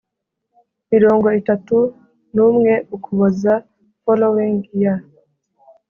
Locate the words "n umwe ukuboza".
2.33-3.53